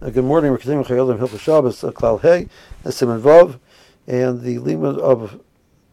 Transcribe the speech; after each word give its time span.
Uh, 0.00 0.10
good 0.10 0.24
morning. 0.24 0.52
We're 0.52 0.58
continuing 0.58 0.84
Chayolim 0.84 1.18
Hilchah 1.18 1.40
Shabbos 1.40 1.82
uh, 1.82 1.90
Klal 1.90 2.20
Hey, 2.20 2.48
Siman 2.84 3.20
Vav, 3.20 3.58
and 4.06 4.42
the 4.42 4.58
limud 4.58 4.96
of 4.96 5.40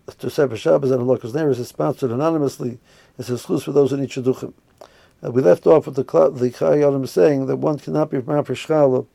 Tosefes 0.08 0.58
Shabbos 0.58 0.92
and 0.92 1.01
Halakas 1.01 1.33
Neighbors 1.33 1.58
is 1.58 1.70
sponsored 1.70 2.12
anonymously. 2.12 2.78
It's 3.18 3.31
exclusive 3.31 3.65
for 3.65 3.71
those 3.71 3.91
in 3.91 4.04
each 4.04 4.15
shidduchim. 4.15 4.54
Uh, 5.23 5.31
we 5.31 5.41
left 5.41 5.65
off 5.65 5.88
with 5.88 5.96
the 5.96 6.04
the 6.04 6.52
Chayolim 6.52 7.07
saying 7.07 7.47
that 7.47 7.55
one 7.55 7.79
cannot 7.79 8.12
be 8.12 8.20
mafresh 8.20 8.68
challah 8.68 9.07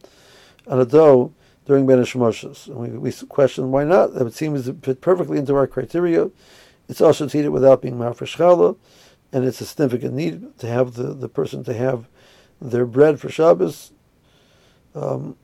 on 0.67 0.81
a 0.81 0.85
dough 0.85 1.33
during 1.67 1.87
Bain 1.87 1.99
Hashamshos. 1.99 2.67
We, 2.67 2.88
we 2.88 3.13
questioned 3.29 3.71
why 3.71 3.85
not. 3.85 4.15
That 4.15 4.25
would 4.25 4.35
seem 4.35 4.61
to 4.61 4.72
fit 4.75 5.01
perfectly 5.01 5.38
into 5.38 5.54
our 5.54 5.69
criteria. 5.69 6.33
It's 6.88 7.01
also 7.01 7.29
to 7.29 7.38
eat 7.38 7.45
it 7.45 7.51
without 7.51 7.81
being 7.81 7.95
mafresh 7.95 8.38
challah, 8.38 8.77
and 9.33 9.45
it's 9.45 9.61
a 9.61 9.67
significant 9.67 10.15
need 10.15 10.59
to 10.59 10.67
have 10.67 10.95
the, 10.95 11.15
the 11.15 11.29
person 11.29 11.63
to 11.63 11.75
have 11.75 12.09
their 12.61 12.87
bread 12.87 13.21
for 13.21 13.29
Shabbos 13.29 13.93
um, 14.95 15.37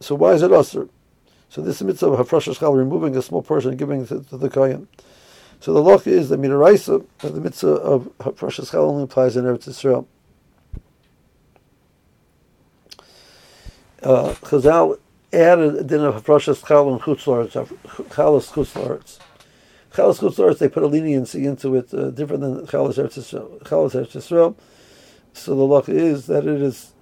so 0.00 0.14
why 0.14 0.32
is 0.32 0.42
it 0.42 0.50
assur? 0.50 0.88
So 1.48 1.62
this 1.62 1.80
mitzvah 1.80 2.06
of 2.08 2.28
shchal, 2.28 2.76
removing 2.76 3.16
a 3.16 3.22
small 3.22 3.42
portion 3.42 3.70
and 3.70 3.78
giving 3.78 4.02
it 4.02 4.08
to, 4.08 4.22
to 4.22 4.36
the 4.36 4.50
kohen. 4.50 4.86
So 5.60 5.72
the 5.72 5.82
law 5.82 5.98
is 5.98 6.28
that 6.28 6.40
midaraisa, 6.40 7.04
the 7.20 7.40
mitzvah 7.40 7.68
of 7.68 8.12
shchal 8.18 8.74
only 8.74 9.04
applies 9.04 9.36
in 9.36 9.44
Eretz 9.44 9.68
Yisrael. 9.68 10.06
Uh, 14.02 14.34
Chazal 14.42 14.98
added 15.32 15.74
a 15.74 15.82
din 15.82 16.04
of 16.04 16.22
hafresh 16.22 16.54
shchal 16.54 16.92
and 16.92 17.00
chutzlaretz, 17.00 17.66
chalas 18.10 18.52
chutzlaretz. 18.52 19.18
Chalas 19.92 20.18
chutzlaretz, 20.20 20.58
they 20.58 20.68
put 20.68 20.82
a 20.82 20.86
leniency 20.86 21.46
into 21.46 21.74
it, 21.74 21.92
uh, 21.92 22.10
different 22.10 22.42
than 22.42 22.66
chalas 22.66 22.94
Eretz 22.94 23.18
Yisrael. 23.18 23.58
Eretz 23.60 24.54
so 25.32 25.54
the 25.54 25.62
luck 25.62 25.88
is 25.88 26.26
that 26.26 26.46
it 26.46 26.60
is 26.60 26.92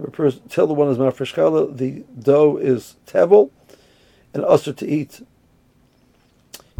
till 0.48 0.66
the 0.66 0.74
one 0.74 0.88
is 0.88 0.98
mafresh 0.98 1.34
challah, 1.34 1.76
the 1.76 2.04
dough 2.18 2.56
is 2.56 2.96
tevel 3.06 3.50
and 4.34 4.44
assur 4.44 4.72
to 4.72 4.86
eat. 4.86 5.22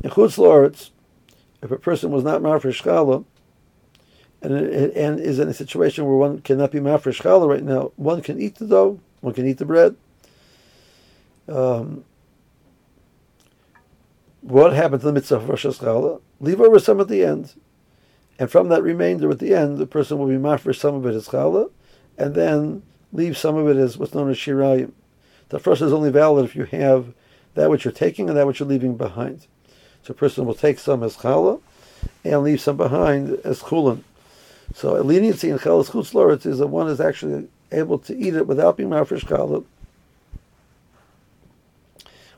In 0.02 0.10
chutz 0.10 0.90
if 1.62 1.70
a 1.70 1.78
person 1.78 2.10
was 2.10 2.22
not 2.22 2.42
mafresh 2.42 2.82
challah 2.82 3.24
and 4.42 4.52
and 4.54 5.20
is 5.20 5.38
in 5.38 5.48
a 5.48 5.54
situation 5.54 6.04
where 6.04 6.16
one 6.16 6.40
cannot 6.40 6.72
be 6.72 6.78
mafresh 6.78 7.22
challah 7.22 7.48
right 7.48 7.64
now, 7.64 7.92
one 7.96 8.20
can 8.20 8.40
eat 8.40 8.56
the 8.56 8.66
dough, 8.66 9.00
one 9.20 9.34
can 9.34 9.46
eat 9.46 9.58
the 9.58 9.64
bread. 9.64 9.96
Um, 11.48 12.04
what 14.40 14.72
happened 14.72 15.00
to 15.00 15.06
the 15.06 15.12
mitzvah 15.12 15.36
of 15.36 15.48
Rosh 15.48 15.66
Hashanah? 15.66 16.20
Leave 16.40 16.60
over 16.60 16.78
some 16.78 17.00
at 17.00 17.08
the 17.08 17.24
end. 17.24 17.54
And 18.38 18.50
from 18.50 18.68
that 18.68 18.82
remainder 18.82 19.30
at 19.30 19.38
the 19.38 19.54
end, 19.54 19.78
the 19.78 19.86
person 19.86 20.18
will 20.18 20.26
be 20.26 20.34
mafresh 20.34 20.76
some 20.76 20.94
of 20.94 21.06
it 21.06 21.14
as 21.14 21.28
challah, 21.28 21.70
and 22.18 22.34
then 22.34 22.82
leave 23.12 23.36
some 23.36 23.56
of 23.56 23.68
it 23.68 23.76
as 23.76 23.96
what's 23.96 24.14
known 24.14 24.30
as 24.30 24.36
shirayim. 24.36 24.92
The 25.48 25.58
first 25.58 25.80
is 25.80 25.92
only 25.92 26.10
valid 26.10 26.44
if 26.44 26.56
you 26.56 26.64
have 26.64 27.14
that 27.54 27.70
which 27.70 27.84
you're 27.84 27.92
taking 27.92 28.28
and 28.28 28.36
that 28.36 28.46
which 28.46 28.60
you're 28.60 28.68
leaving 28.68 28.96
behind. 28.96 29.46
So 30.02 30.12
a 30.12 30.14
person 30.14 30.44
will 30.44 30.54
take 30.54 30.78
some 30.78 31.02
as 31.02 31.16
challah 31.16 31.60
and 32.24 32.42
leave 32.42 32.60
some 32.60 32.76
behind 32.76 33.40
as 33.44 33.62
chulin. 33.62 34.02
So 34.74 35.00
a 35.00 35.02
leniency 35.02 35.48
in 35.48 35.58
chalas 35.58 35.90
chutzloritz 35.90 36.44
is 36.44 36.58
that 36.58 36.66
one 36.66 36.88
is 36.88 37.00
actually 37.00 37.48
able 37.72 37.98
to 38.00 38.16
eat 38.16 38.34
it 38.34 38.46
without 38.46 38.76
being 38.76 38.90
mafresh 38.90 39.24
challah. 39.24 39.64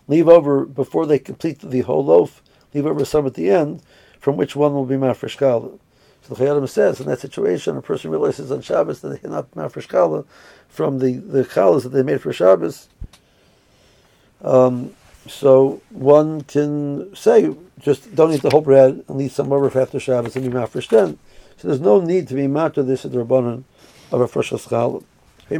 Leave 0.06 0.28
over 0.28 0.64
before 0.64 1.04
they 1.06 1.18
complete 1.18 1.58
the 1.60 1.80
whole 1.80 2.04
loaf. 2.04 2.42
Leave 2.72 2.86
over 2.86 3.04
some 3.04 3.26
at 3.26 3.34
the 3.34 3.50
end, 3.50 3.82
from 4.20 4.36
which 4.36 4.54
one 4.54 4.74
will 4.74 4.86
be 4.86 4.94
mafresh 4.94 5.36
challah. 5.36 5.78
So 6.28 6.34
the 6.34 6.44
Chayyim 6.44 6.68
says 6.68 7.00
in 7.00 7.06
that 7.06 7.20
situation, 7.20 7.76
a 7.78 7.82
person 7.82 8.10
realizes 8.10 8.52
on 8.52 8.60
Shabbos 8.60 9.00
that 9.00 9.08
they 9.08 9.18
cannot 9.18 9.50
mafresh 9.52 9.88
challah 9.88 10.26
from 10.68 10.98
the 10.98 11.14
the 11.14 11.44
kalas 11.44 11.84
that 11.84 11.88
they 11.90 12.02
made 12.02 12.20
for 12.20 12.34
Shabbos. 12.34 12.88
Um, 14.42 14.94
so 15.26 15.80
one 15.88 16.42
can 16.42 17.16
say, 17.16 17.54
just 17.80 18.14
don't 18.14 18.32
eat 18.32 18.42
the 18.42 18.50
whole 18.50 18.60
bread 18.60 19.04
and 19.08 19.16
leave 19.16 19.32
some 19.32 19.50
over 19.52 19.70
for 19.70 19.80
after 19.80 19.98
Shabbos 19.98 20.36
and 20.36 20.44
be 20.44 20.50
mafresh 20.50 20.88
then. 20.88 21.18
So 21.56 21.68
there's 21.68 21.80
no 21.80 22.00
need 22.00 22.28
to 22.28 22.34
be 22.34 22.46
matter 22.46 22.82
this 22.82 23.06
at 23.06 23.12
the 23.12 23.24
rabbanon 23.24 23.64
of 24.12 24.20
a 24.20 24.28
fresh 24.28 24.50
challah. 24.50 25.02
We're 25.48 25.58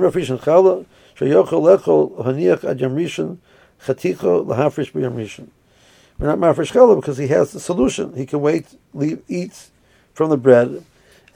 not 6.27 6.39
mafresh 6.39 6.73
challah 6.73 6.97
because 6.97 7.17
he 7.17 7.29
has 7.29 7.53
the 7.53 7.61
solution. 7.61 8.15
He 8.15 8.27
can 8.27 8.41
wait, 8.41 8.77
leave, 8.93 9.23
eat 9.29 9.71
from 10.19 10.31
the 10.31 10.37
bread, 10.37 10.85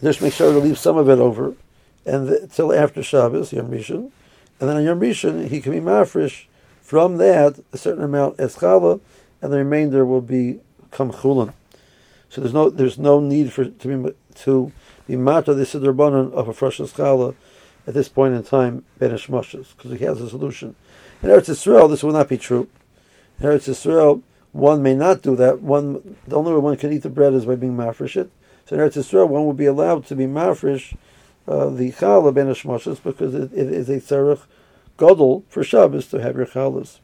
just 0.02 0.20
make 0.20 0.32
sure 0.32 0.52
to 0.52 0.58
leave 0.58 0.76
some 0.76 0.96
of 0.96 1.08
it 1.08 1.20
over, 1.20 1.54
and 2.04 2.28
until 2.28 2.72
after 2.72 3.00
Shabbos, 3.00 3.52
Yom 3.52 3.68
Rishon, 3.68 4.10
and 4.58 4.68
then 4.68 4.76
on 4.76 4.84
Yom 4.84 4.98
Rishon 4.98 5.46
he 5.46 5.60
can 5.60 5.70
be 5.70 5.78
mafresh 5.78 6.46
from 6.80 7.18
that 7.18 7.60
a 7.72 7.78
certain 7.78 8.02
amount 8.02 8.40
as 8.40 8.56
challah, 8.56 9.00
and 9.40 9.52
the 9.52 9.58
remainder 9.58 10.04
will 10.04 10.20
be 10.20 10.58
come 10.90 11.12
chulin. 11.12 11.54
So 12.28 12.40
there's 12.40 12.52
no 12.52 12.70
there's 12.70 12.98
no 12.98 13.20
need 13.20 13.52
for 13.52 13.66
to 13.66 13.88
be 13.88 14.14
to 14.42 14.72
be 15.06 15.14
mata 15.14 15.54
the 15.54 15.62
siddur 15.62 16.32
of 16.32 16.48
a 16.48 16.52
fresh 16.52 16.78
challah 16.78 17.36
at 17.86 17.94
this 17.94 18.08
point 18.08 18.34
in 18.34 18.42
time 18.42 18.84
ben 18.98 19.10
because 19.10 19.92
he 19.96 20.04
has 20.04 20.20
a 20.20 20.28
solution. 20.28 20.74
In 21.22 21.28
Eretz 21.28 21.48
Yisrael, 21.48 21.88
this 21.88 22.02
will 22.02 22.10
not 22.10 22.28
be 22.28 22.36
true. 22.36 22.66
In 23.38 23.46
Eretz 23.46 23.68
Yisrael, 23.68 24.22
one 24.50 24.82
may 24.82 24.96
not 24.96 25.22
do 25.22 25.36
that. 25.36 25.62
One 25.62 26.16
the 26.26 26.34
only 26.34 26.52
way 26.52 26.58
one 26.58 26.76
can 26.76 26.92
eat 26.92 27.04
the 27.04 27.10
bread 27.10 27.32
is 27.32 27.44
by 27.44 27.54
being 27.54 27.76
mafresh 27.76 28.16
it. 28.16 28.28
So 28.66 28.76
in 28.76 28.80
Eretz 28.80 28.96
Yisrael, 28.96 29.28
one 29.28 29.46
would 29.46 29.56
be 29.56 29.66
allowed 29.66 30.06
to 30.06 30.14
be 30.14 30.24
mafresh 30.24 30.96
uh, 31.48 31.70
the 31.70 31.92
challah 31.92 32.32
bain 32.32 32.46
hashamshos 32.46 33.02
because 33.02 33.34
it, 33.34 33.52
it 33.52 33.72
is 33.72 33.88
a 33.88 33.96
tzarech 33.96 34.42
gadol 34.96 35.44
for 35.48 35.64
Shabbos 35.64 36.06
to 36.08 36.20
have 36.20 36.36
your 36.36 36.46
challahs. 36.46 37.00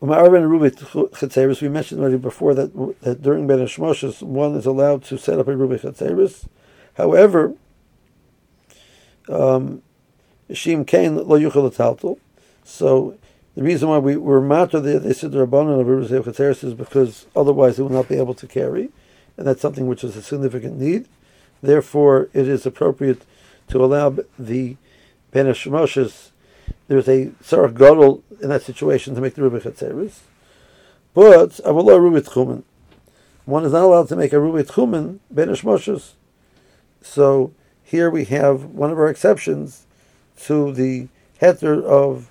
We 0.00 1.68
mentioned 1.68 2.00
already 2.00 2.18
before 2.18 2.54
that, 2.54 2.96
that 3.00 3.22
during 3.22 3.46
Ben 3.46 3.66
one 3.66 4.54
is 4.54 4.66
allowed 4.66 5.02
to 5.04 5.16
set 5.16 5.38
up 5.38 5.48
a 5.48 5.52
Eruv 5.52 5.80
Chatzeiros. 5.80 6.46
However, 6.94 7.54
um, 9.30 9.82
Shim 10.50 10.86
Kain 10.86 11.16
lo 11.16 11.38
yuchel 11.38 12.18
So 12.64 13.16
the 13.54 13.62
reason 13.62 13.88
why 13.88 13.98
we 13.98 14.16
were 14.16 14.40
matter 14.40 14.80
the 14.80 14.98
they 14.98 15.12
said 15.12 15.32
the 15.32 15.46
rabbanon 15.46 15.80
of 15.80 15.86
Rubus 15.86 16.64
is 16.64 16.74
because 16.74 17.26
otherwise 17.36 17.76
they 17.76 17.82
will 17.82 17.90
not 17.90 18.08
be 18.08 18.16
able 18.16 18.34
to 18.34 18.46
carry, 18.46 18.90
and 19.36 19.46
that's 19.46 19.60
something 19.60 19.86
which 19.86 20.02
is 20.02 20.16
a 20.16 20.22
significant 20.22 20.78
need. 20.78 21.06
Therefore, 21.62 22.28
it 22.32 22.48
is 22.48 22.66
appropriate 22.66 23.22
to 23.68 23.84
allow 23.84 24.16
the 24.38 24.76
Ben. 25.30 25.46
There's 25.46 27.08
a 27.08 27.32
Sarah 27.40 27.72
Gadol 27.72 28.22
in 28.42 28.48
that 28.50 28.62
situation 28.62 29.14
to 29.14 29.20
make 29.20 29.34
the 29.34 29.42
Eruv 29.42 29.62
Chatzeiros. 29.62 30.18
But 31.14 31.60
Avallah 31.64 31.98
Eruv 31.98 32.20
Techumin. 32.20 32.64
One 33.46 33.64
is 33.64 33.72
not 33.72 33.84
allowed 33.84 34.08
to 34.08 34.16
make 34.16 34.32
a 34.32 34.36
Eruv 34.36 34.62
Techumin 34.64 35.20
Ben. 35.30 35.54
So 37.00 37.52
here 37.82 38.10
we 38.10 38.24
have 38.26 38.64
one 38.64 38.90
of 38.90 38.98
our 38.98 39.08
exceptions 39.08 39.86
to 40.42 40.72
the 40.72 41.08
heter 41.40 41.82
of 41.82 42.30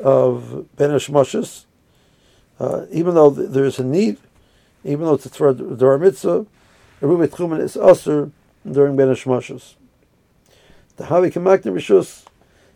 of 0.00 0.66
Ben 0.76 0.90
Moshes, 0.90 1.64
uh, 2.60 2.86
even 2.90 3.14
though 3.14 3.34
th- 3.34 3.50
there 3.50 3.64
is 3.64 3.78
a 3.78 3.84
need, 3.84 4.18
even 4.84 5.04
though 5.04 5.14
it's 5.14 5.36
for 5.36 5.52
Dor 5.52 5.98
Mitzvah, 5.98 6.46
a 7.00 7.04
Eruv 7.04 7.28
Techumin 7.28 7.60
is 7.60 7.76
also 7.76 8.32
during 8.70 8.96
Ben 8.96 9.08
Moshes. 9.08 9.74
The 10.96 11.04
Havi 11.04 11.32
Kamakna 11.32 11.72
Rishus, 11.72 12.24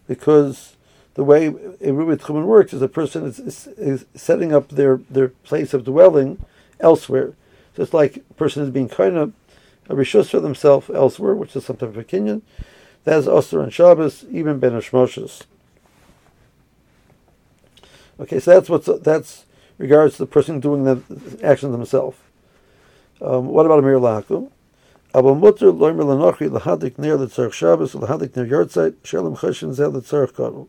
because 0.06 0.76
the 1.14 1.24
way 1.24 1.46
a 1.46 1.50
Eruv 1.50 2.16
Techumin 2.16 2.44
works 2.44 2.72
is 2.72 2.82
a 2.82 2.88
person 2.88 3.24
is, 3.26 3.38
is, 3.40 3.66
is, 3.76 4.06
setting 4.14 4.52
up 4.52 4.68
their, 4.68 5.00
their 5.10 5.28
place 5.28 5.74
of 5.74 5.84
dwelling 5.84 6.44
elsewhere. 6.80 7.34
Just 7.74 7.94
like 7.94 8.18
a 8.18 8.34
person 8.34 8.62
is 8.62 8.70
being 8.70 8.88
kind 8.88 9.16
of 9.16 9.32
a 9.88 9.94
Rishus 9.94 10.30
for 10.30 10.40
themselves 10.40 10.90
elsewhere, 10.90 11.34
which 11.34 11.56
is 11.56 11.64
some 11.64 11.76
type 11.76 11.88
of 11.88 11.98
a 11.98 12.04
kinyan. 12.04 12.42
That 13.04 13.18
is 13.18 13.26
also 13.26 13.60
on 13.60 13.70
Shabbos, 13.70 14.24
even 14.30 14.60
Bain 14.60 14.72
Hashamshos. 14.72 15.42
Okay, 18.20 18.40
so 18.40 18.52
that's 18.52 18.68
what's 18.68 18.88
that's 19.02 19.46
regards 19.78 20.16
to 20.16 20.22
the 20.22 20.26
person 20.26 20.60
doing 20.60 20.84
the 20.84 21.40
action 21.42 21.72
themselves. 21.72 22.18
Um, 23.20 23.46
what 23.48 23.66
about 23.66 23.78
a 23.78 23.82
loimer 25.72 26.04
lenochi 26.04 26.48
lahadik 26.48 26.98
near 26.98 27.16
the 27.16 27.50
Shabbos 27.50 27.94
lahadik 27.94 28.36
near 28.36 28.46
shalom 29.02 29.36
zel 29.74 29.92
the. 29.92 30.68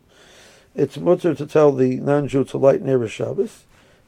It's 0.74 0.96
mutter 0.96 1.34
to 1.34 1.46
tell 1.46 1.72
the 1.72 1.96
non-Jew 1.96 2.44
to 2.44 2.58
light 2.58 2.82
near 2.82 3.06
Shabbos. 3.06 3.64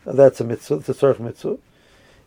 Uh, 0.06 0.12
that's 0.12 0.40
a 0.40 0.44
mitzvah. 0.44 0.76
It's 0.76 0.88
a 0.88 0.94
tzarch 0.94 1.20
mitzvah. 1.20 1.58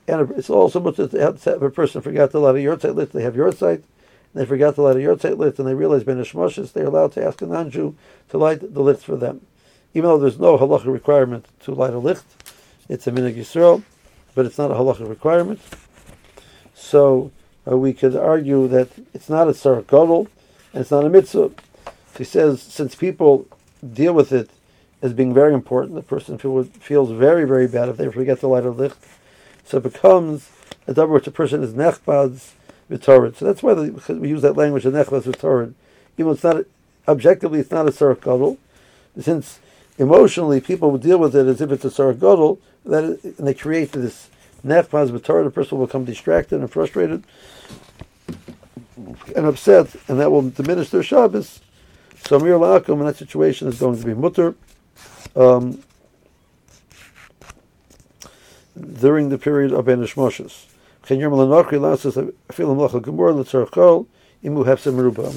And 0.07 0.31
it's 0.31 0.50
also 0.50 0.79
mutter 0.79 1.07
to 1.07 1.19
have, 1.19 1.45
a 1.45 1.69
person 1.69 2.01
forgot 2.01 2.31
to 2.31 2.39
light 2.39 2.56
a 2.56 2.59
yortzeit 2.59 2.95
lit. 2.95 3.11
They 3.11 3.23
have 3.23 3.35
yortzeit. 3.35 3.83
And 3.83 3.85
they 4.33 4.45
forgot 4.45 4.75
to 4.75 4.81
light 4.83 4.95
a 4.95 5.00
yortzeit 5.00 5.38
lit, 5.38 5.59
and 5.59 5.67
they 5.67 5.73
realize 5.73 6.03
ben 6.03 6.23
they're 6.73 6.85
allowed 6.85 7.11
to 7.13 7.25
ask 7.25 7.41
a 7.41 7.45
non-Jew 7.45 7.95
to 8.29 8.38
light 8.38 8.73
the 8.73 8.81
lit 8.81 9.00
for 9.00 9.17
them 9.17 9.41
even 9.94 10.09
though 10.09 10.18
there's 10.18 10.39
no 10.39 10.57
halacha 10.57 10.91
requirement 10.91 11.45
to 11.62 11.74
light 11.74 11.94
a 11.94 12.00
licht, 12.00 12.25
it's 12.88 13.07
a 13.07 13.12
minhag 13.12 13.36
Yisrael, 13.36 13.83
but 14.36 14.45
it's 14.45 14.57
not 14.57 14.71
a 14.71 14.75
halacha 14.75 15.07
requirement. 15.07 15.59
So 16.74 17.31
uh, 17.69 17.77
we 17.77 17.94
could 17.94 18.15
argue 18.15 18.68
that 18.68 18.89
it's 19.13 19.30
not 19.30 19.47
a 19.47 19.83
gadol, 19.88 20.27
and 20.74 20.81
it's 20.81 20.91
not 20.91 21.06
a 21.06 21.09
mitzvah 21.09 21.51
he 22.19 22.25
says, 22.25 22.62
since 22.62 22.95
people 22.95 23.47
deal 23.94 24.13
with 24.13 24.33
it 24.33 24.50
as 25.01 25.13
being 25.13 25.33
very 25.33 25.53
important, 25.53 25.95
the 25.95 26.01
person 26.01 26.38
feel, 26.38 26.65
feels 26.65 27.12
very, 27.12 27.45
very 27.45 27.65
bad 27.65 27.88
if 27.88 27.95
they 27.95 28.12
forget 28.12 28.42
to 28.42 28.47
light 28.47 28.65
a 28.65 28.69
licht. 28.69 28.97
So 29.63 29.77
it 29.77 29.83
becomes 29.83 30.50
a 30.85 30.94
double 30.94 31.13
which 31.13 31.27
a 31.27 31.31
person 31.31 31.63
is 31.63 31.74
nechbads 31.74 32.51
v'torid. 32.92 33.38
So 33.38 33.45
that's 33.45 33.63
why 33.63 33.74
the, 33.74 34.19
we 34.19 34.27
use 34.27 34.42
that 34.42 34.57
language 34.57 34.85
of 34.85 34.94
nechbads 34.94 35.24
v'torid. 35.24 35.74
Even 36.18 36.25
though 36.25 36.31
it's 36.31 36.44
not, 36.44 36.65
objectively, 37.07 37.59
it's 37.59 37.71
not 37.71 37.88
a 37.88 37.92
sarah. 37.94 38.18
Since 39.18 39.59
emotionally 39.99 40.59
people 40.59 40.89
will 40.89 40.97
deal 40.97 41.19
with 41.19 41.35
it 41.35 41.45
as 41.45 41.61
if 41.61 41.71
it's 41.71 41.85
a 41.85 41.91
sarah 41.91 42.15
gadol, 42.15 42.59
and 42.85 43.19
they 43.21 43.53
create 43.53 43.91
this 43.91 44.29
nechbads 44.65 45.11
v'torid, 45.11 45.43
the 45.43 45.51
person 45.51 45.77
will 45.77 45.85
become 45.85 46.05
distracted 46.05 46.59
and 46.59 46.71
frustrated 46.71 47.23
and 49.35 49.45
upset, 49.45 49.95
and 50.07 50.19
that 50.19 50.31
will 50.31 50.49
diminish 50.49 50.89
their 50.89 51.03
Shabbos. 51.03 51.61
So 52.25 52.39
Mir 52.39 52.57
La'akum 52.57 52.99
in 52.99 53.05
that 53.05 53.17
situation 53.17 53.67
is 53.67 53.79
going 53.79 53.99
to 53.99 54.05
be 54.05 54.13
mutter. 54.13 54.55
Um, 55.35 55.83
during 58.79 59.29
the 59.29 59.37
period 59.37 59.73
of 59.73 59.85
Benish 59.85 60.15
Moshes. 60.15 60.65
We 61.09 61.17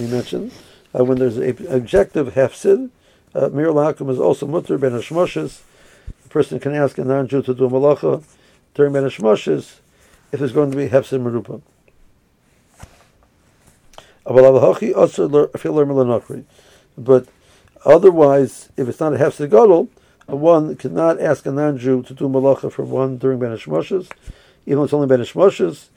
mentioned 0.07 0.53
uh, 0.95 1.05
when 1.05 1.19
there's 1.19 1.37
an 1.39 1.67
objective 1.69 2.35
hefsid, 2.35 2.91
uh, 3.35 3.49
Mir 3.49 3.69
La'akum 3.69 4.11
is 4.11 4.19
also 4.19 4.47
mutter 4.47 4.79
Benish 4.79 5.11
Moshes. 5.11 5.61
The 6.23 6.29
person 6.29 6.61
can 6.61 6.75
ask 6.75 6.99
a 6.99 7.05
non-Jew 7.05 7.43
to 7.43 7.55
do 7.55 7.69
malacha 7.69 8.23
during 8.75 8.93
Benish 8.93 9.21
Moshes 9.21 9.79
if 10.33 10.41
it's 10.41 10.53
going 10.53 10.71
to 10.71 10.77
be 10.77 10.89
hefsid 10.89 11.23
meruba. 11.23 11.63
But 14.25 14.45
otherwise, 17.85 18.69
if 18.77 18.89
it's 18.89 19.01
not 19.01 19.15
a 19.15 19.19
hefsed 19.19 19.51
gadol, 19.51 19.89
one 20.27 20.77
cannot 20.77 21.21
ask 21.21 21.45
a 21.47 21.51
non-Jew 21.51 22.05
to 22.05 22.15
do 22.15 22.29
malacha 22.29 22.71
for 22.71 22.85
one 22.85 23.19
during 23.19 23.39
Ben 23.39 23.51
Moshes, 23.51 24.11
even 24.67 24.79
though 24.79 24.85
it's 24.85 24.93
only 24.93 25.09
Ben 25.09 25.21
Moshes, 25.21 25.89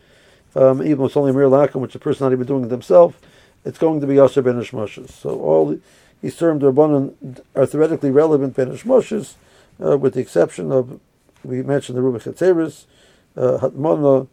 um, 0.55 0.81
even 0.81 0.97
though 0.97 1.05
it's 1.05 1.17
only 1.17 1.31
Mir 1.31 1.43
Lakim, 1.43 1.81
which 1.81 1.93
the 1.93 1.99
person 1.99 2.25
not 2.25 2.33
even 2.33 2.47
doing 2.47 2.63
it 2.63 2.69
themselves, 2.69 3.15
it's 3.63 3.77
going 3.77 4.01
to 4.01 4.07
be 4.07 4.15
Yasser 4.15 4.43
Ben 4.43 4.55
Moshes. 4.55 5.11
So 5.11 5.39
all 5.39 5.79
these 6.25 6.37
terms 6.37 6.63
are 6.63 7.65
theoretically 7.67 8.09
relevant 8.09 8.55
Ben 8.55 8.71
Moshes, 8.71 9.35
uh, 9.79 9.95
with 9.95 10.15
the 10.15 10.21
exception 10.21 10.71
of, 10.71 10.99
we 11.43 11.61
mentioned 11.61 11.99
the 11.99 12.01
Eruv 12.01 12.23
Chatzeiros, 12.23 12.85
uh, 13.37 13.59
Hatmana, 13.59 14.27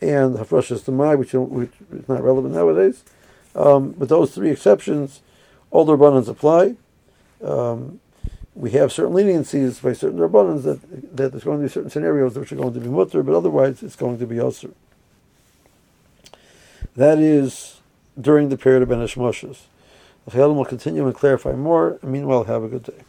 and 0.00 0.36
Hafrashas 0.36 0.84
Tamai, 0.84 1.18
which, 1.18 1.34
which 1.34 1.72
is 1.92 2.08
not 2.08 2.22
relevant 2.22 2.54
nowadays. 2.54 3.04
Um, 3.54 3.90
but 3.98 4.08
those 4.08 4.34
three 4.34 4.48
exceptions, 4.48 5.20
all 5.70 5.84
the 5.84 5.94
Rabbanans 5.94 6.28
apply. 6.28 6.76
Um, 7.44 8.00
we 8.54 8.70
have 8.70 8.90
certain 8.90 9.12
leniencies 9.12 9.82
by 9.82 9.92
certain 9.92 10.18
Rabbanans 10.18 10.62
that, 10.62 11.16
that 11.18 11.32
there's 11.32 11.44
going 11.44 11.58
to 11.58 11.64
be 11.64 11.68
certain 11.68 11.90
scenarios 11.90 12.38
which 12.38 12.50
are 12.50 12.56
going 12.56 12.72
to 12.72 12.80
be 12.80 12.88
mutter, 12.88 13.22
but 13.22 13.34
otherwise 13.34 13.82
it's 13.82 13.96
going 13.96 14.18
to 14.20 14.26
be 14.26 14.36
Yosser. 14.36 14.72
That 16.94 17.18
is 17.18 17.82
during 18.18 18.48
the 18.48 18.56
period 18.56 18.82
of 18.84 18.88
Bain 18.88 19.00
Hashamshos. 19.00 19.64
The 20.26 20.32
Chayalim 20.32 20.56
will 20.56 20.64
continue 20.64 21.06
and 21.06 21.14
clarify 21.14 21.52
more. 21.52 21.98
Meanwhile, 22.02 22.44
have 22.44 22.64
a 22.64 22.68
good 22.68 22.82
day. 22.82 23.04